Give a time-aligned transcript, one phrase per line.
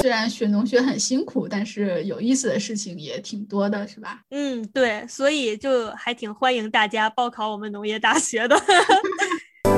[0.00, 4.22] 虽然学农学很辛苦，但是有意思的事情也挺多的，是吧？
[4.30, 8.58] 嗯，对，所以就还挺欢迎大家报考我们农业大学的。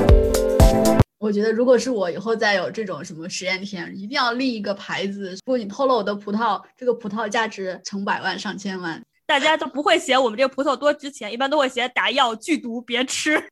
[1.19, 13.43] 我觉得，如果是我以后再有这种什么实验田，一定要立一个牌子，如果你偷了我的葡萄，这个葡萄价值成百万上千万，大家都不会写我们这个葡萄多值钱，一般都会写打药剧毒，别吃。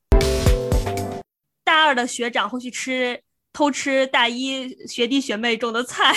[1.65, 3.21] 大二的学长会去吃
[3.53, 6.13] 偷吃大一学弟学妹种的菜，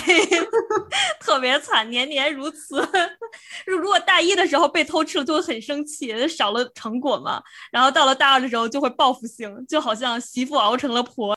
[1.20, 2.76] 特别惨，年年如此。
[3.66, 7.42] 如如果大一的时候被偷吃了，就会很生气，少了成果嘛。
[7.72, 11.36] 然后到了大二的时候就会报复性，就好像媳妇熬成了婆。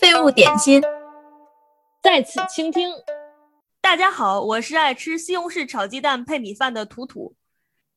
[0.00, 0.80] 废物点心，
[2.00, 2.88] 在此倾听。
[3.80, 7.34] 大家好，我是爱吃西红柿炒鸡蛋配米饭的图图。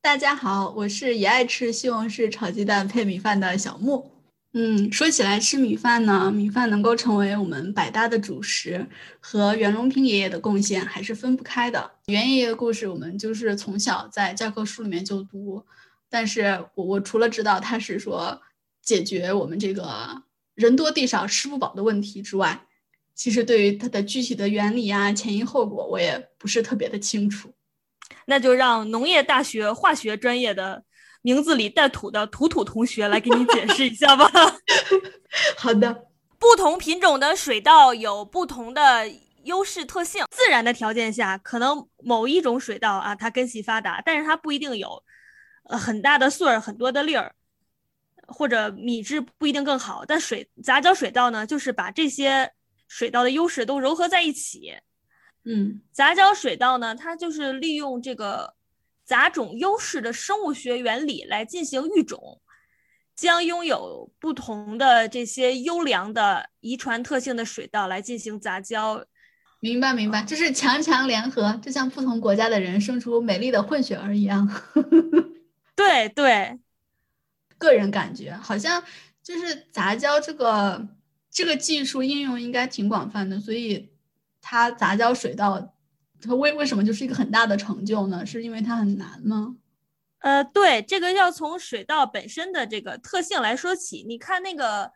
[0.07, 4.09] 大家好，我是也爱吃西红柿炒鸡蛋配米饭的小木。
[4.53, 8.87] 嗯，说起来吃米饭呢，米饭能够成为我们百搭的主食，
[9.19, 11.91] 和袁隆平爷爷的贡献还是分不开的。
[12.05, 15.61] 袁爷爷的故事，我们就是从小在教科书里面就读，
[16.09, 18.41] 但是我我除了知道他是说。
[18.81, 20.23] 解决我们这个
[20.55, 22.65] 人多地少吃不饱的问题之外，
[23.13, 27.49] 其实对于它的具体的原理啊、前因后果，我也不是特别的清楚。
[28.25, 30.83] 那就让农业大学化学专业的
[31.21, 34.31] 名字里带“土”的土土同学来给你解释一下吧。
[35.57, 36.05] 好的，
[36.39, 39.09] 不同品种的水稻有不同的
[39.43, 40.25] 优势特性。
[40.31, 45.03] 自然的条件下，可能某一种水稻啊，它根系发达，但是它不一定有
[45.65, 47.33] 呃很大的穗儿、很多的粒儿。
[48.29, 52.51] 或者米质不一定更好，但水杂交水稻呢，就是把这些
[52.89, 54.75] 水稻的优势都糅合在一起。
[55.49, 58.55] 嗯，杂交水稻呢，它就是利用这个
[59.05, 62.41] 杂种优势的生物学原理来进行育种，
[63.15, 69.05] 将拥有不同的这些优良的遗传特性的水稻来进行杂交。
[69.59, 74.47] 明白，明白，就是强强联合，就像不同国家的人生出美丽的混血儿一样。
[75.75, 76.59] 对对。
[77.57, 78.83] 个人感觉好像
[79.23, 80.87] 就是杂交这个
[81.31, 83.89] 这个技术应用应该挺广泛的，所以
[84.49, 85.59] 它杂交水稻，
[86.21, 88.25] 它为为什么就是一个很大的成就呢？
[88.25, 89.57] 是因为它很难吗？
[90.19, 94.05] 呃，对，这个要从水稻本身的这个特性来说起。
[94.07, 94.89] 你看那个，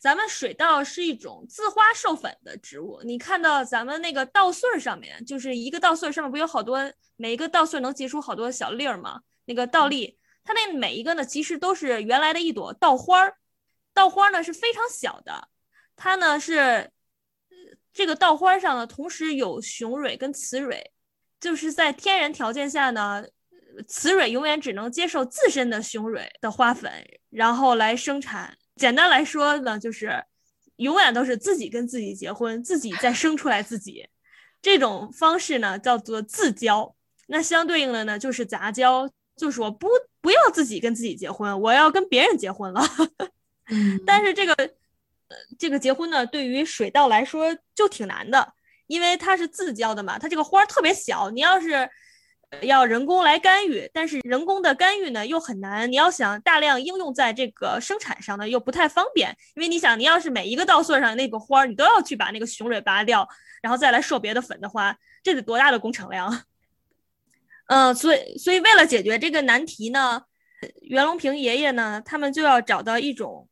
[0.00, 9.20] 咱们水稻是一种自花授粉的植物，你看到咱们那个稻穗上面，就是一个稻穗上面不有好多，每一个稻穗能结出好多小粒儿吗？
[9.44, 10.18] 那个稻粒。
[10.42, 13.36] 它那每一个呢，其实都是原来的一朵稻花儿，
[13.94, 15.48] 稻花呢是非常小的，
[15.94, 16.90] 它呢是
[17.98, 20.92] 这个稻花上呢同时有雄蕊跟雌蕊，
[21.40, 23.24] 就是在天然条件下呢，
[23.88, 26.88] 雌蕊永远只能接受自身的雄蕊的花粉，
[27.28, 28.56] 然后来生产。
[28.76, 30.24] 简单来说呢，就是
[30.76, 34.08] 永远都是自己跟自己结婚，自己再生出来自己，
[34.62, 36.94] 这种方式呢叫做自交。
[37.26, 39.10] 那相对应的呢就是杂交。
[39.36, 39.88] 就是我不
[40.20, 42.80] 不要自己跟自己结婚，我要跟别人结婚了。
[44.06, 44.68] 但是这个呃
[45.58, 48.54] 这个结婚呢，对于水稻来说就挺难的，
[48.86, 51.88] 因为它是自交的嘛，它这个花特别小，你要是
[52.62, 63.28] 要人工来干预，但是人工的干预呢又很难，你要想大量应用在这个生产上呢又不太方便，因为你想你要是每一个稻穗上那个花你都要去把那个雄蕊拔掉，
[63.60, 66.44] 然后再来授别的粉的话，这得多大的工程量？
[67.66, 70.22] 嗯， 所以所以为了解决这个难题呢，
[70.82, 73.47] 袁隆平爷爷呢，他们就要找到一种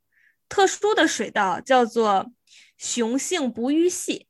[0.49, 2.33] 特殊的水稻，叫做
[2.77, 4.27] 雄性不育系。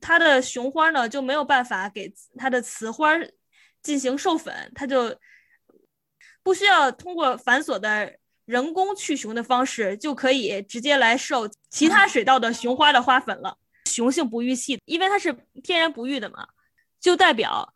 [0.00, 3.12] 它的雄花呢就没有办法给它的雌花
[3.82, 5.18] 进行授粉，它就
[6.42, 13.58] 不需要通过繁琐的人工去雄的方式，就可以直接来授其他水稻的雄花的花粉了。
[13.86, 16.46] 雄性不育系，因为它是天然不育的嘛，
[17.00, 17.72] 就代表。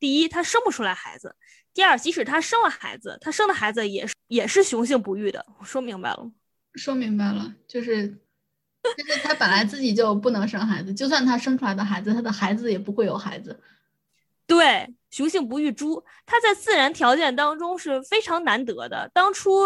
[0.00, 1.28] 第一，它生不出来孩子；
[1.72, 5.44] 第二，即使他生了孩子，他生的孩子也是也是雄性不育的。
[5.58, 6.32] 我说明白了吗？
[6.74, 13.60] 说明白了，就是就是他本来自己就不能生孩子，就算他生出来的孩子，他的孩子也不会有孩子。
[14.46, 19.10] 对，雄性不育猪，它在自然条件当中是非常难得的。
[19.14, 19.62] 当初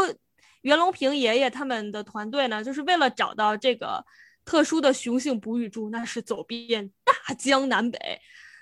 [0.61, 4.05] 袁隆平爷爷他们的团队呢，就是为了找到这个
[4.45, 7.99] 特殊的雄性不育猪，那是走遍大江南北。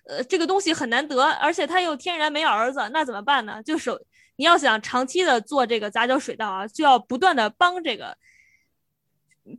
[0.08, 3.62] 呃，这个东西很难得，而且它又天然没儿子，那怎么办呢？
[3.62, 3.90] 就是
[4.36, 8.16] 你要想长期的做这个杂交水稻啊，就要不断的帮这个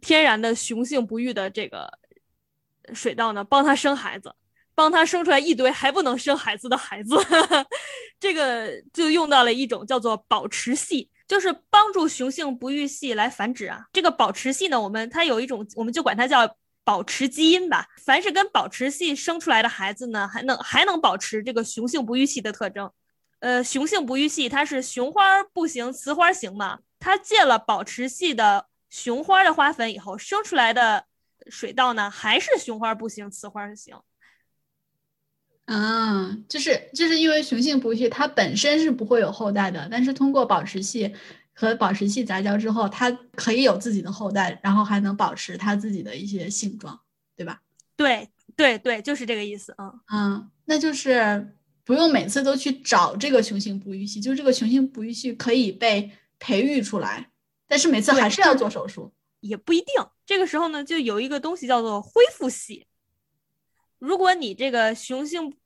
[0.01, 1.92] 天然的雄性不育的这个
[2.94, 4.34] 水稻呢，帮它生孩子，
[4.75, 7.16] 帮它生出来一堆还不能生孩子的孩子。
[8.19, 13.86] 这个就用到了一种叫做保持系，就是帮助雄性不育系来繁殖啊。
[13.94, 17.88] 这个保持系呢，我们它有一种，我们就管它叫保持基因吧。
[18.04, 22.92] 凡是跟保持系生出来的孩子呢，还能还能保持这个雄性不育系的特征。
[23.39, 26.80] 呃，雄性不育系它是雄花不行，雌花行嘛。
[27.00, 31.06] 它借了保持系的雄花的花粉以后，生出来的
[31.48, 33.95] 水稻呢，还是雄花不行，雌花行。
[35.66, 41.13] 啊，就是就是因为雄性不育系它本身是不会有后代的，但是通过保持系
[41.51, 46.98] 和保持系杂交之后，它可以有自己的后代，然后还能保持它自己的一些性状，
[47.36, 47.62] 对吧？
[47.98, 49.75] 对对对，就是这个意思。
[49.78, 51.54] 嗯嗯，那就是
[51.84, 57.30] 不用每次都去找这个雄性不育系，就是这个雄性不育系可以被培育出来，
[57.68, 59.88] 但是每次还是要做手术，也不一定。
[60.25, 62.88] 这个时候呢，就有一个东西叫做恢复系。
[64.00, 65.58] 如果你这个雄性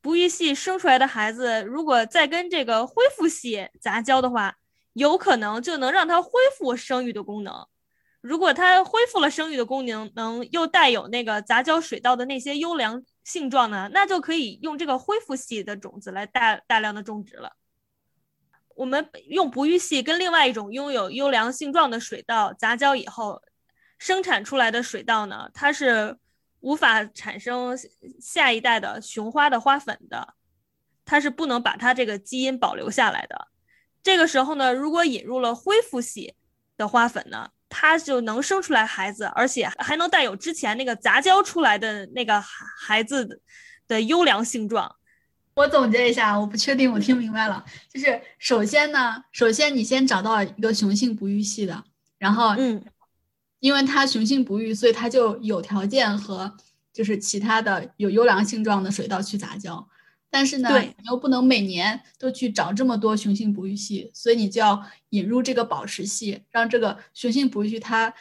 [0.00, 4.56] 不育系生出来的孩子，如果再跟这个恢复系杂交的话，
[4.92, 7.66] 有可能就能让它恢复生育的功能。
[8.20, 17.52] 如果它恢复了生育的功能，能又带有那个杂交水稻的那些优良性状呢，那就可以用这个恢复系的种子来大大量的种植了。
[18.80, 23.42] 我们用不育系跟另外一种拥有优良性状的水稻杂交以后，
[23.98, 26.16] 生产出来的水稻呢，它是。
[26.62, 27.74] 无法产生
[28.20, 30.34] 下一代的雄花的花粉的，
[31.06, 33.48] 它是不能把它这个基因保留下来的。
[34.02, 36.34] 这个时候呢，如果引入了恢复系
[36.76, 43.40] 的花粉呢，它就能生出来孩子，而且还能带有之前那个杂交出来的那个孩子
[43.88, 44.96] 的优良性状。
[45.54, 51.84] 我总结一下，我不确定我听明白了，就是首先呢，首先你先找到一个雄性不育系的，
[52.18, 52.82] 然后嗯。
[53.62, 56.56] 因为它雄性不育，所以它就有条件和
[56.94, 59.86] 就是其他的有优良性状的水稻去杂交。
[60.30, 68.14] 但是呢，你又不能每年都去找这么多雄性不育系，所以你就要引入这个保持系，让这个雄性不育系它，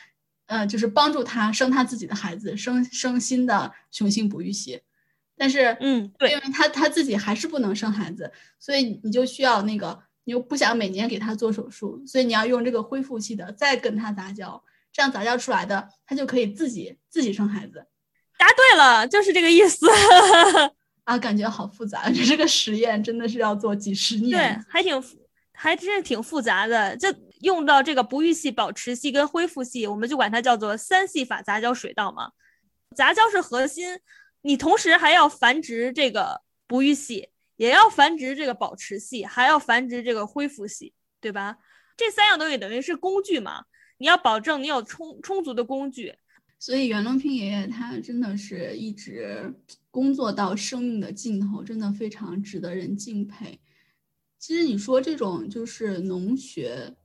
[0.48, 4.82] 呃，就是帮助它生它自己的孩子，生生新的雄性不育系。
[5.40, 14.62] 但是，嗯，对，因为他他自己还是不能生孩子，所以你就需要那个，你又不想每年给他做手术，所以你要用这个恢复系的再跟他杂交。
[14.92, 17.86] 这样杂交出来的，他就可以自己自己生孩子。
[18.38, 19.88] 答对了，就是这个意思
[21.06, 21.18] 啊！
[21.18, 24.32] 感觉好复杂， 这个实验真的是要做几十年。
[24.32, 25.02] 对，还挺
[25.54, 26.98] 还真是挺复杂的。
[26.98, 27.08] 就
[27.42, 32.32] 用到这个不育系、保持系跟恢复系，我们就管它叫做三系法杂交水稻嘛。
[32.96, 33.88] 杂交是核心，
[34.42, 41.58] 你同时还要繁殖这个哺育系，也要繁殖这个保持系，还要繁殖这个恢复系，对吧？
[41.98, 43.66] 这三样东西等于是工具嘛。
[43.98, 46.16] 你要保证你有充充足的工具，
[46.58, 49.54] 所以袁隆平爷爷他真的是一直
[49.92, 53.60] 工作到生命的尽头，真的非常值得人敬佩。
[54.38, 56.96] 其实你说这种就是农学，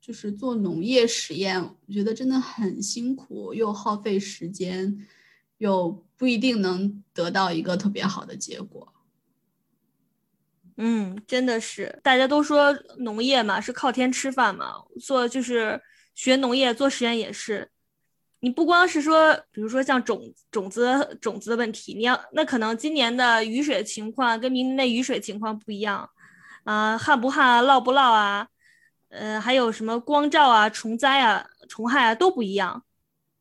[0.00, 5.04] 就是做农业实验，我觉得真的很辛苦，又耗费时间，
[5.58, 8.92] 又不一定能得到一个特别好的结果。
[10.76, 15.80] 嗯，真的是，大家都说农业嘛是靠天吃饭嘛，做就是。
[16.16, 17.68] 学农业做实验也是，
[18.38, 26.08] 你不光是说，比如说像种种子种子的问题，你要那可能今年的雨水情况跟明年的雨水情况不一样，
[26.62, 28.46] 啊，旱不旱啊，涝不涝啊，
[29.08, 32.84] 呃，还有什么光照啊、虫灾啊、虫害啊都不一样，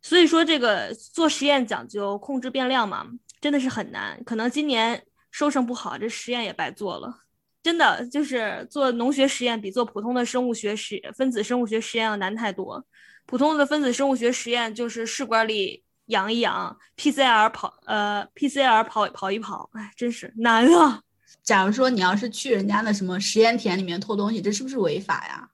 [0.04, 3.08] 所以说这个做实验讲究控制变量嘛，
[3.42, 7.22] 真的是很难，可能今年收成不好，这实验也白做了。
[7.63, 12.86] 真的就是做农学实验比做普通的生物学实分子生物学实验要难太多。
[13.25, 21.01] 普通的分子生物学实验就是试管里养一养，PCR 跑呃 PCR 跑跑一跑，哎，真是难啊！
[21.42, 25.50] 假如说你要是去人家的什么实验田里面偷东西，这是不是违法呀？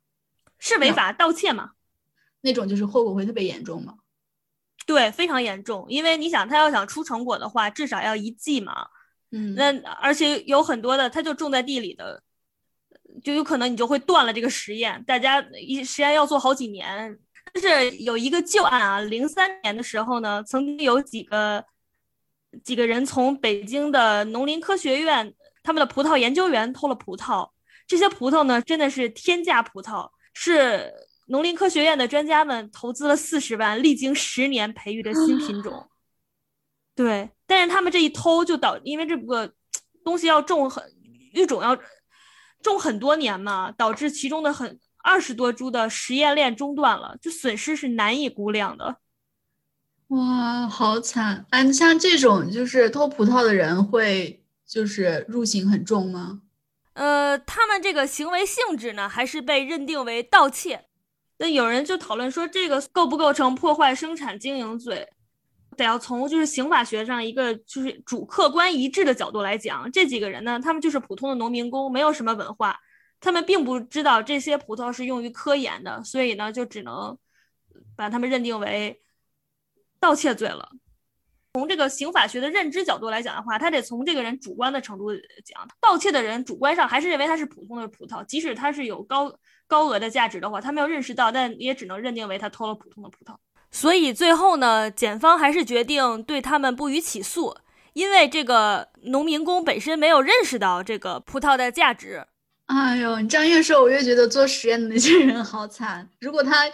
[0.57, 1.73] 是违法，盗窃嘛？
[2.41, 3.93] 那种就是后果会特别严重吗？
[4.89, 8.87] 对，非常严重，因为你想他要想出成果的话，至少要一季嘛。
[9.29, 12.23] 嗯，那而且有很多的，它就种在地里的，
[13.23, 15.03] 就有可能你就会断了这个实验。
[15.03, 17.15] 大家一实验要做好几年，
[17.53, 21.63] 但是有一个旧案啊，零三年的时候呢，曾经有几个
[22.63, 25.31] 几个人从北京的农林科学院
[25.61, 27.47] 他们的葡萄研究员偷了葡萄，
[27.85, 30.91] 这些葡萄呢真的是天价葡萄，是
[31.29, 35.87] 农林科学院的专家们投资了四十万，历经十年培育的新品种。
[36.95, 39.53] 对，但是他们这一偷就导，因为这个
[40.03, 40.83] 东西要种很
[41.33, 41.77] 育种要
[42.61, 48.97] 种很多年嘛，导致其中的很二十多株的实验链中断了，就损失是难以估量的。
[50.07, 51.45] 哇，好惨！
[51.51, 56.41] 哎，像这种就是偷葡萄的人会就是入刑很重吗？
[56.93, 60.88] 呃，他们这个行为性质呢，还是被认定为盗窃。
[61.39, 65.09] 那有人就讨论说，这个构不构成破坏生产经营罪？
[65.77, 72.77] 得要从就是刑法学上一个就是主客观一致的角度来讲，这几个人呢，他们就是普通的农民工，没有什么文化，
[73.21, 77.17] 他们并不知道这些葡萄是用于科研的，所以呢，就只能
[77.95, 79.01] 把他们认定为
[80.01, 80.69] 盗窃罪了。
[81.53, 85.11] 从这个刑法学的认知角度来讲的话，他得从这个人主观的程度
[85.45, 89.33] 讲，盗窃的人主观上还是认为它是普通的葡萄，即使它是有高
[89.69, 93.37] 高额的价值的话，他没有认识到，但也只能认定为他偷了普通的葡萄。
[93.71, 97.55] 所以最后呢，检方还是决定对他们不予起诉，
[97.93, 102.25] 因为这个农民工本身没有认识到这个葡萄的价值。
[102.65, 106.09] 哎呦，你这样越说，我越觉得做实验的那些人好惨。
[106.19, 106.69] 如果他。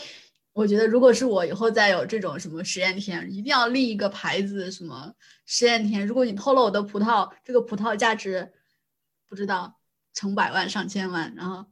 [0.56, 5.12] 我觉得，如果是我以后再有这种什么实验田，一定要立一个牌子，什么
[5.46, 8.54] 实验田，如果你偷了我的葡萄，这个葡萄价值
[9.28, 9.76] 不知道
[10.14, 11.66] 成百万上千万，然后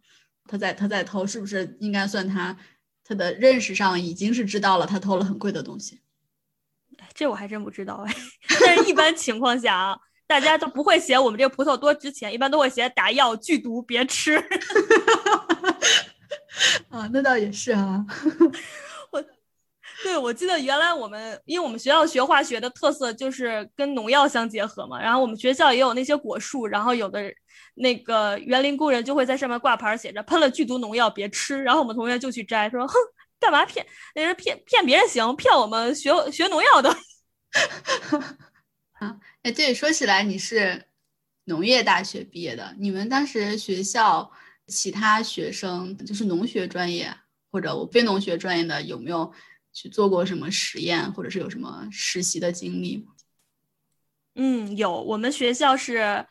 [0.48, 2.56] 他在他在偷，是不是应该算他
[3.04, 6.00] 他的认识上已经是知道了他偷了很贵的东西？
[7.14, 8.16] 这我还真不知道哎。
[8.66, 9.96] 但是一般情况下啊，
[10.26, 14.38] 大家都不会写我们这个葡萄多值钱，一般都会写打药剧毒，别吃。
[16.90, 18.04] 啊，那倒也是啊。
[20.04, 25.02] 对，我记得原来我们，因为我们学校学化学的特色就是跟农药相结合嘛。
[25.02, 27.34] 然后我们学校也有那些果树，然后有的
[27.76, 31.64] 那个园林工人就会在上面挂牌写着“喷了剧毒农药别吃”。
[31.64, 32.96] 然后我们同学就去摘，说：“哼，
[33.40, 33.86] 干嘛骗？
[34.14, 36.90] 那是骗骗别人行，骗我们学学农药的。”
[39.00, 40.84] 啊，哎，对，说起来你是
[41.46, 44.30] 农业大学毕业的，你们当时学校。
[44.68, 47.14] 其他学生就是农学专业
[47.52, 49.30] 或者我非农学专业的，有没有
[49.74, 53.06] 去做过什么实验，或者是有什么实习的经历？
[54.36, 55.02] 嗯，有。
[55.02, 56.26] 我们学校是，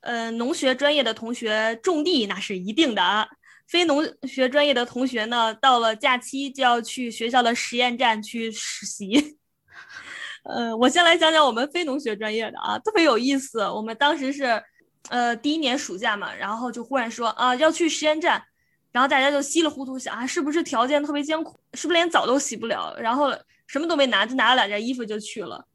[0.00, 3.28] 呃，农学专业的同学种地那是一定的啊，
[3.68, 9.38] 非农学专业的同学呢，到了假期就要去学校的实验站去实习。
[10.44, 13.60] 呃，我先来讲讲我们非农学专业的啊，特别有意思。
[13.68, 14.62] 我们当时是。
[15.08, 18.44] 呃，第一年暑假嘛，然后就忽然说啊要去实验站，
[18.92, 23.30] 然后大家就稀里糊涂想啊，是不是条件特别艰苦，是不是连澡都洗不了，然后
[23.66, 25.66] 什么都没拿，就拿了两件衣服就去了。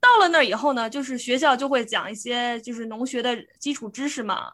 [0.00, 4.52] 到了那儿以后呢，就是学校就会讲一些就是农学的基础知识嘛。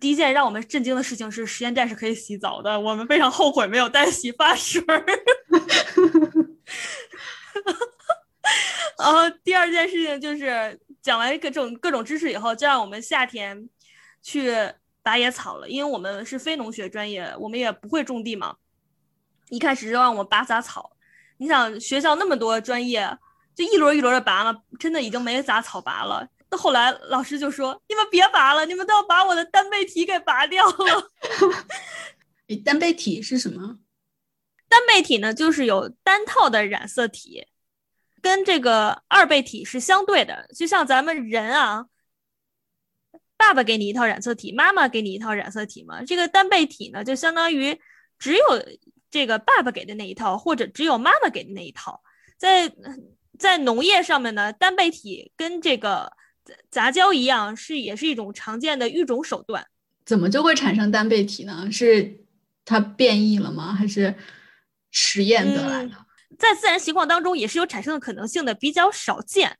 [0.00, 4.82] 第一件让我们震惊的事情是实验站是可以洗澡的，我们非常后悔没有带洗发水。
[8.98, 10.78] 然后第二件事情就是。
[11.00, 13.66] 讲完各种各种知识以后，就让我们夏天
[14.20, 14.52] 去
[15.08, 15.66] 拔野草了。
[15.66, 18.56] 因为我们是非农学专业，我们也不会种地嘛。
[19.48, 20.92] 一开始就让我们拔杂草。
[21.38, 23.18] 你想学校那么多专业，
[23.54, 26.28] 就一轮一轮的拔了，真的已经没杂草拔了。
[26.50, 31.10] 到后来老师就说：“你们别拔了，你们都要把我的单倍体给拔掉了。
[32.62, 33.78] ”单倍体是什么？
[34.68, 37.46] 单倍体呢，就是有单套的染色体。
[38.20, 41.86] 跟这个二倍体是相对的，就像咱们人啊，
[43.38, 46.04] 爸爸给你一套染色体，妈妈给你一套染色体吗。
[46.04, 47.80] 这个单倍体呢，就相当于
[48.18, 48.40] 只有
[49.10, 52.02] 这个爸爸给的那一套，或者只有妈妈给的那一套。
[52.36, 52.70] 在
[53.38, 56.12] 在农业上面呢，单倍体跟这个
[56.70, 59.66] 杂交一样，是也是一种常见的育种手段。
[60.04, 61.68] 怎么就会产生单倍体呢？
[61.70, 62.24] 是
[62.64, 63.72] 它变异了吗？
[63.72, 64.14] 还是
[64.90, 65.92] 实验得来的？
[66.38, 69.56] 在自然情况当中也是有产生的可能性的，比较少见。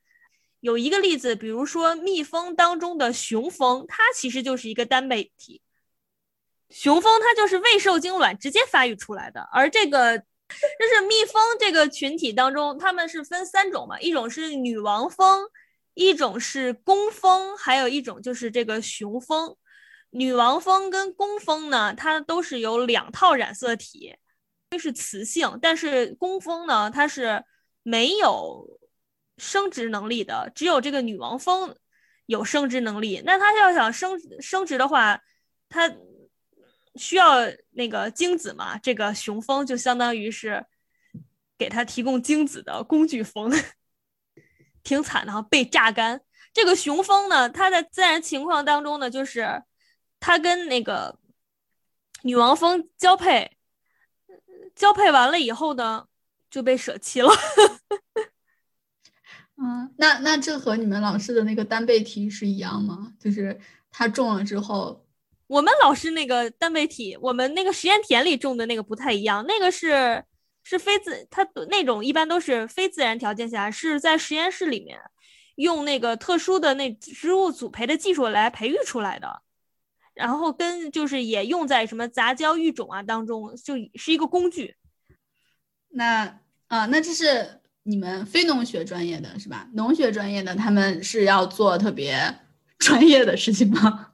[0.60, 5.62] 有一个例子，比如说蜜蜂当中的雄蜂，它其实就是一个单倍体。
[6.70, 9.48] 雄蜂它就是未受精卵直接发育出来的。
[9.52, 15.48] 而这个就是蜜蜂这个群体当中，它们是分三种嘛，一种是女王蜂，
[15.94, 19.56] 一种是工蜂，还有一种就是这个雄蜂。
[20.10, 24.16] 女王蜂跟工蜂呢，它都是有两套染色体。
[24.78, 27.42] 是雌性，但是工蜂呢，它是
[27.82, 28.78] 没有
[29.38, 31.74] 生殖能力的，只有这个女王蜂
[32.26, 33.22] 有生殖能力。
[33.24, 35.20] 那它要想生生殖的话，
[35.68, 35.90] 它
[36.96, 37.36] 需要
[37.70, 38.76] 那个精子嘛？
[38.78, 40.66] 这个雄蜂就相当于是
[41.56, 43.50] 给它提供精子的工具蜂，
[44.82, 46.20] 挺惨的哈，被榨干。
[46.52, 49.62] 这个雄蜂呢，它在自然情况当中呢，就是
[50.18, 51.18] 它跟那个
[52.22, 53.52] 女王蜂交配。
[54.74, 56.06] 交配完了以后呢，
[56.48, 57.28] 就被舍弃了。
[59.60, 63.12] 嗯，那那这和你们老师的那个单倍体是一样吗？
[63.18, 63.58] 就是
[63.90, 65.04] 他种了之后，
[65.48, 70.22] 我们老师那个单倍体，我们那个实验田里种的那个不太一样，那个是
[70.62, 75.00] 是非自，它那种一般都是非自然条件下，是在实验室里面
[75.56, 79.42] 用那个特殊的那植物组培的技术来培育出来的。
[80.14, 84.74] 然后跟就是也用在什么杂交育种啊当中，就是一个工具。
[85.90, 87.57] 那啊，那这是
[87.88, 89.66] 你们非农学专业的是吧？
[89.72, 92.38] 农学专业的他们是要做特别
[92.78, 94.10] 专业的事情吗？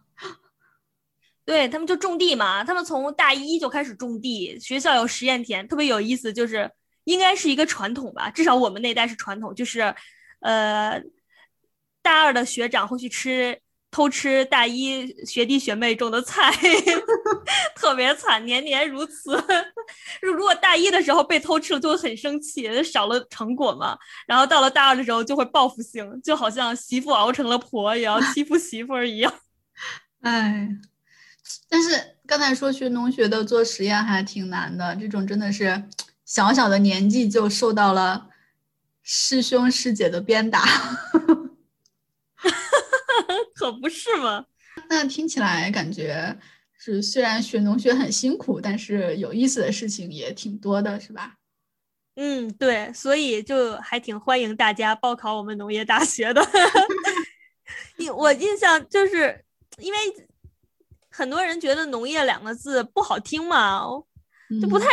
[1.45, 6.71] 对他们就种地嘛，他们从大一就开始种地，学校有实验田，特别有意思，就是
[7.03, 9.93] 应该是一个传统吧，至少我们那代是传统，就是
[10.41, 11.03] 呃，
[12.01, 13.61] 大二的学长会去吃。
[13.91, 16.51] 偷吃大一学弟学妹种的菜，
[17.77, 19.41] 特别惨，年年如此。
[20.25, 23.99] 如如果大一的时候被偷吃了，就会很生气，少了成果嘛。
[24.27, 29.33] 然后到了大二的时候就会报复性，就好像媳妇熬成了婆，也要欺负媳妇儿一样。
[30.23, 30.69] 哎，
[31.69, 35.85] 但是刚才说学农学的做实验还挺难的，这种真的是
[36.25, 38.29] 小小的年纪就受到了
[39.03, 40.63] 师兄师姐的鞭打。
[43.55, 44.47] 可不是吗？
[44.89, 46.39] 那听起来感觉
[46.85, 51.35] 是虽然学农学很辛苦，但是有意思的事情也挺多的，是吧？
[52.17, 56.47] 嗯，对，所以就还挺欢迎大家报考我们农业大学的。
[57.97, 59.43] 印我印象就是
[59.79, 59.99] 因为
[61.09, 63.81] 很多人觉得“农业”两个字不好听嘛，
[64.61, 64.87] 就不太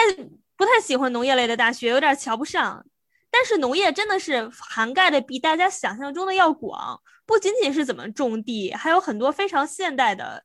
[0.55, 2.86] 不太喜欢农业类的大学，有点瞧不上。
[3.29, 7.01] 但是农业真的是涵盖的比大家想象中的要广。
[7.25, 10.43] 不仅仅是怎么种地，还有很多非常现代的，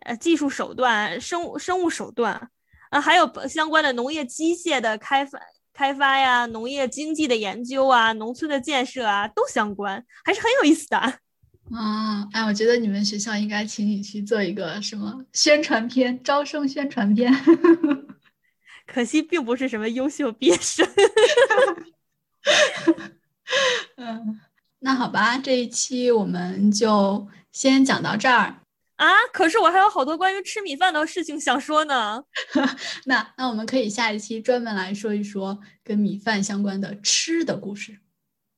[0.00, 2.50] 呃，技术手段、生物生物手段，
[2.90, 5.38] 啊，还有相关的农业机械的开发、
[5.72, 10.98] 开发呀，农业经济的研究啊，农村的建设啊，都相关，还是很有意思的。
[11.74, 17.32] 啊，哎，我觉得你们学校应该请你去做一个什么宣传片，招生宣传片。
[18.86, 20.86] 可惜并不是什么优秀毕业生。
[23.96, 24.40] 嗯。
[24.80, 28.57] 那好吧，这一期我们就先讲到这儿
[28.98, 29.06] 啊！
[29.32, 32.22] 可是我还有好多关于吃米饭的事情想说呢。
[33.06, 38.00] 那那我们可以下一期专门来说一说跟米饭相关的吃的故事。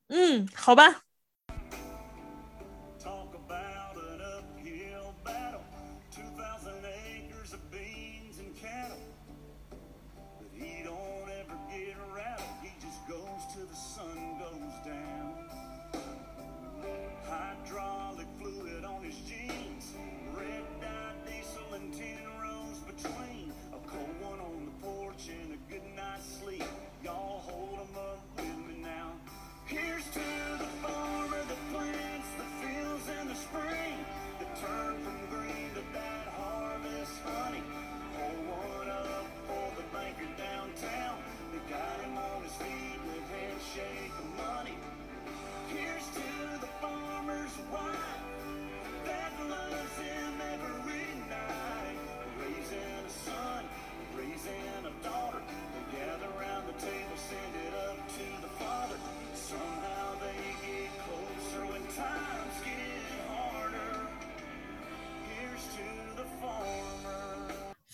[0.08, 1.04] 嗯，好吧。